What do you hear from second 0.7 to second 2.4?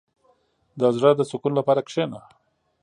•د زړۀ د سکون لپاره کښېنه.